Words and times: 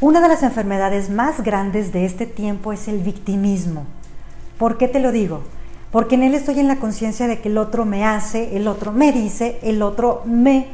Una 0.00 0.20
de 0.20 0.28
las 0.28 0.44
enfermedades 0.44 1.10
más 1.10 1.42
grandes 1.42 1.92
de 1.92 2.04
este 2.04 2.24
tiempo 2.24 2.72
es 2.72 2.86
el 2.86 3.00
victimismo. 3.00 3.84
¿Por 4.56 4.78
qué 4.78 4.86
te 4.86 5.00
lo 5.00 5.10
digo? 5.10 5.42
Porque 5.90 6.14
en 6.14 6.22
él 6.22 6.36
estoy 6.36 6.60
en 6.60 6.68
la 6.68 6.76
conciencia 6.76 7.26
de 7.26 7.40
que 7.40 7.48
el 7.48 7.58
otro 7.58 7.84
me 7.84 8.04
hace, 8.04 8.56
el 8.56 8.68
otro 8.68 8.92
me 8.92 9.10
dice, 9.10 9.58
el 9.60 9.82
otro 9.82 10.22
me 10.24 10.68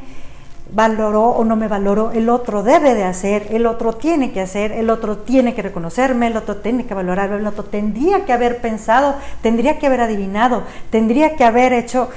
valoró 0.71 1.23
o 1.29 1.43
no 1.43 1.55
me 1.55 1.67
valoró, 1.67 2.11
el 2.11 2.29
otro 2.29 2.61
debe 2.61 2.93
de 2.93 3.03
hacer, 3.03 3.47
el 3.49 3.65
otro 3.65 3.93
tiene 3.93 4.31
que 4.31 4.41
hacer, 4.41 4.71
el 4.71 4.91
otro 4.91 5.17
tiene 5.17 5.55
que 5.55 5.63
reconocerme, 5.63 6.27
el 6.27 6.37
otro 6.37 6.57
tiene 6.57 6.85
que 6.85 6.93
valorarme, 6.93 7.37
el 7.37 7.47
otro 7.47 7.63
tendría 7.63 8.25
que 8.25 8.33
haber 8.33 8.61
pensado, 8.61 9.15
tendría 9.41 9.79
que 9.79 9.87
haber 9.87 10.01
adivinado, 10.01 10.63
tendría 10.91 11.35
que 11.35 11.45
haber 11.45 11.73
hecho. 11.73 12.09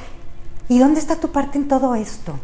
¿Y 0.69 0.79
dónde 0.79 1.01
está 1.01 1.17
tu 1.17 1.33
parte 1.33 1.57
en 1.57 1.69
todo 1.69 1.95
esto? 1.95 2.39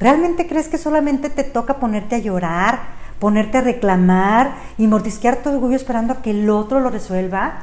¿Realmente 0.00 0.46
crees 0.46 0.68
que 0.68 0.78
solamente 0.78 1.28
te 1.28 1.44
toca 1.44 1.74
ponerte 1.74 2.14
a 2.14 2.20
llorar, 2.20 2.96
ponerte 3.18 3.58
a 3.58 3.62
reclamar 3.62 4.54
y 4.78 4.86
mordisquear 4.86 5.36
tu 5.36 5.50
orgullo 5.50 5.76
esperando 5.76 6.12
a 6.12 6.22
que 6.22 6.30
el 6.30 6.50
otro 6.50 6.80
lo 6.80 6.90
resuelva? 6.90 7.62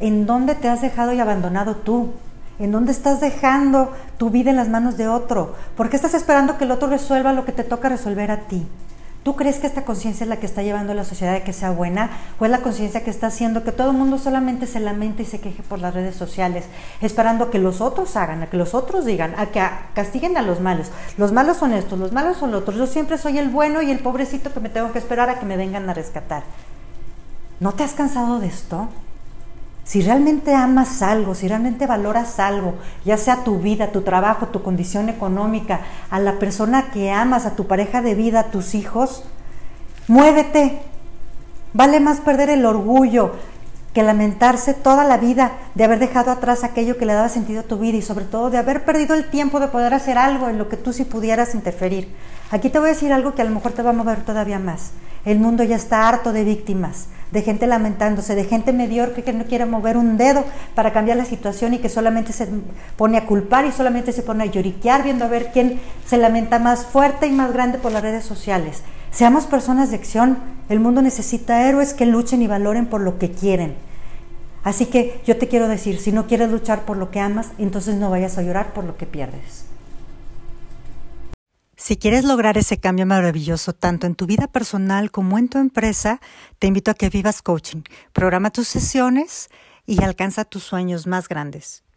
¿En 0.00 0.26
dónde 0.26 0.54
te 0.54 0.68
has 0.68 0.82
dejado 0.82 1.12
y 1.12 1.20
abandonado 1.20 1.76
tú? 1.76 2.12
¿En 2.58 2.72
dónde 2.72 2.92
estás 2.92 3.20
dejando 3.20 3.92
tu 4.18 4.30
vida 4.30 4.50
en 4.50 4.56
las 4.56 4.68
manos 4.68 4.96
de 4.96 5.08
otro? 5.08 5.54
¿Por 5.76 5.88
qué 5.90 5.96
estás 5.96 6.14
esperando 6.14 6.58
que 6.58 6.64
el 6.64 6.70
otro 6.70 6.88
resuelva 6.88 7.32
lo 7.32 7.44
que 7.44 7.52
te 7.52 7.64
toca 7.64 7.88
resolver 7.88 8.30
a 8.30 8.40
ti? 8.46 8.66
¿Tú 9.22 9.36
crees 9.36 9.58
que 9.58 9.68
esta 9.68 9.84
conciencia 9.84 10.24
es 10.24 10.28
la 10.28 10.38
que 10.38 10.46
está 10.46 10.62
llevando 10.62 10.90
a 10.90 10.96
la 10.96 11.04
sociedad 11.04 11.36
a 11.36 11.44
que 11.44 11.52
sea 11.52 11.70
buena? 11.70 12.10
¿O 12.40 12.44
es 12.44 12.50
la 12.50 12.58
conciencia 12.58 13.04
que 13.04 13.10
está 13.10 13.28
haciendo 13.28 13.62
que 13.62 13.70
todo 13.70 13.92
el 13.92 13.96
mundo 13.96 14.18
solamente 14.18 14.66
se 14.66 14.80
lamente 14.80 15.22
y 15.22 15.26
se 15.26 15.40
queje 15.40 15.62
por 15.62 15.78
las 15.78 15.94
redes 15.94 16.16
sociales, 16.16 16.64
esperando 17.00 17.48
que 17.48 17.60
los 17.60 17.80
otros 17.80 18.16
hagan, 18.16 18.42
a 18.42 18.50
que 18.50 18.56
los 18.56 18.74
otros 18.74 19.04
digan, 19.04 19.34
a 19.38 19.46
que 19.46 19.62
castiguen 19.94 20.36
a 20.36 20.42
los 20.42 20.60
malos? 20.60 20.88
Los 21.18 21.30
malos 21.30 21.58
son 21.58 21.72
estos, 21.72 22.00
los 22.00 22.10
malos 22.10 22.36
son 22.38 22.50
los 22.50 22.62
otros. 22.62 22.76
Yo 22.76 22.88
siempre 22.88 23.16
soy 23.16 23.38
el 23.38 23.48
bueno 23.48 23.80
y 23.80 23.92
el 23.92 24.00
pobrecito 24.00 24.52
que 24.52 24.58
me 24.58 24.70
tengo 24.70 24.90
que 24.90 24.98
esperar 24.98 25.30
a 25.30 25.38
que 25.38 25.46
me 25.46 25.56
vengan 25.56 25.88
a 25.88 25.94
rescatar. 25.94 26.42
¿No 27.60 27.74
te 27.74 27.84
has 27.84 27.92
cansado 27.92 28.40
de 28.40 28.48
esto? 28.48 28.88
Si 29.84 30.00
realmente 30.00 30.54
amas 30.54 31.02
algo, 31.02 31.34
si 31.34 31.48
realmente 31.48 31.86
valoras 31.86 32.38
algo, 32.38 32.74
ya 33.04 33.16
sea 33.16 33.44
tu 33.44 33.58
vida, 33.58 33.90
tu 33.90 34.02
trabajo, 34.02 34.48
tu 34.48 34.62
condición 34.62 35.08
económica, 35.08 35.80
a 36.08 36.20
la 36.20 36.38
persona 36.38 36.90
que 36.92 37.10
amas, 37.10 37.46
a 37.46 37.56
tu 37.56 37.66
pareja 37.66 38.00
de 38.00 38.14
vida, 38.14 38.40
a 38.40 38.50
tus 38.50 38.74
hijos, 38.74 39.24
muévete. 40.06 40.82
Vale 41.74 42.00
más 42.00 42.20
perder 42.20 42.50
el 42.50 42.66
orgullo 42.66 43.32
que 43.92 44.02
lamentarse 44.02 44.74
toda 44.74 45.04
la 45.04 45.18
vida 45.18 45.52
de 45.74 45.84
haber 45.84 45.98
dejado 45.98 46.30
atrás 46.30 46.64
aquello 46.64 46.96
que 46.96 47.06
le 47.06 47.12
daba 47.12 47.28
sentido 47.28 47.60
a 47.60 47.64
tu 47.64 47.78
vida 47.78 47.98
y 47.98 48.02
sobre 48.02 48.24
todo 48.24 48.50
de 48.50 48.58
haber 48.58 48.84
perdido 48.84 49.14
el 49.14 49.28
tiempo 49.28 49.60
de 49.60 49.68
poder 49.68 49.92
hacer 49.94 50.18
algo 50.18 50.48
en 50.48 50.58
lo 50.58 50.68
que 50.68 50.76
tú 50.76 50.92
sí 50.92 51.04
pudieras 51.04 51.54
interferir. 51.54 52.14
Aquí 52.50 52.70
te 52.70 52.78
voy 52.78 52.88
a 52.88 52.92
decir 52.92 53.12
algo 53.12 53.34
que 53.34 53.42
a 53.42 53.44
lo 53.44 53.50
mejor 53.50 53.72
te 53.72 53.82
va 53.82 53.90
a 53.90 53.94
mover 53.94 54.24
todavía 54.24 54.58
más. 54.58 54.92
El 55.24 55.38
mundo 55.38 55.62
ya 55.62 55.76
está 55.76 56.08
harto 56.08 56.32
de 56.32 56.44
víctimas 56.44 57.06
de 57.32 57.42
gente 57.42 57.66
lamentándose, 57.66 58.34
de 58.34 58.44
gente 58.44 58.72
mediocre 58.72 59.24
que 59.24 59.32
no 59.32 59.44
quiere 59.44 59.64
mover 59.64 59.96
un 59.96 60.18
dedo 60.18 60.44
para 60.74 60.92
cambiar 60.92 61.16
la 61.16 61.24
situación 61.24 61.72
y 61.74 61.78
que 61.78 61.88
solamente 61.88 62.32
se 62.32 62.46
pone 62.96 63.16
a 63.16 63.26
culpar 63.26 63.64
y 63.64 63.72
solamente 63.72 64.12
se 64.12 64.22
pone 64.22 64.44
a 64.44 64.46
lloriquear 64.46 65.02
viendo 65.02 65.24
a 65.24 65.28
ver 65.28 65.50
quién 65.50 65.80
se 66.06 66.18
lamenta 66.18 66.58
más 66.58 66.84
fuerte 66.84 67.26
y 67.26 67.32
más 67.32 67.52
grande 67.52 67.78
por 67.78 67.90
las 67.90 68.02
redes 68.02 68.24
sociales. 68.24 68.82
Seamos 69.12 69.44
personas 69.44 69.90
de 69.90 69.96
acción. 69.96 70.38
El 70.70 70.80
mundo 70.80 71.02
necesita 71.02 71.68
héroes 71.68 71.92
que 71.92 72.06
luchen 72.06 72.40
y 72.40 72.46
valoren 72.46 72.86
por 72.86 73.02
lo 73.02 73.18
que 73.18 73.30
quieren. 73.30 73.76
Así 74.64 74.86
que 74.86 75.20
yo 75.26 75.36
te 75.36 75.48
quiero 75.48 75.68
decir, 75.68 75.98
si 75.98 76.12
no 76.12 76.26
quieres 76.26 76.50
luchar 76.50 76.84
por 76.86 76.96
lo 76.96 77.10
que 77.10 77.20
amas, 77.20 77.50
entonces 77.58 77.96
no 77.96 78.10
vayas 78.10 78.38
a 78.38 78.42
llorar 78.42 78.72
por 78.72 78.84
lo 78.84 78.96
que 78.96 79.06
pierdes. 79.06 79.66
Si 81.76 81.96
quieres 81.96 82.24
lograr 82.24 82.56
ese 82.56 82.78
cambio 82.78 83.04
maravilloso 83.04 83.72
tanto 83.72 84.06
en 84.06 84.14
tu 84.14 84.26
vida 84.26 84.46
personal 84.46 85.10
como 85.10 85.36
en 85.36 85.48
tu 85.48 85.58
empresa, 85.58 86.20
te 86.58 86.68
invito 86.68 86.90
a 86.90 86.94
que 86.94 87.10
vivas 87.10 87.42
coaching. 87.42 87.82
Programa 88.12 88.50
tus 88.50 88.68
sesiones 88.68 89.50
y 89.84 90.02
alcanza 90.02 90.44
tus 90.44 90.62
sueños 90.62 91.06
más 91.06 91.28
grandes. 91.28 91.82